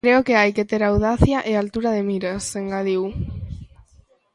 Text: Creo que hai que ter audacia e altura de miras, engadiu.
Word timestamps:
Creo 0.05 0.25
que 0.27 0.37
hai 0.41 0.51
que 0.57 0.67
ter 0.71 0.81
audacia 0.83 1.39
e 1.49 1.51
altura 1.53 1.89
de 1.97 2.03
miras, 2.09 2.43
engadiu. 2.61 3.03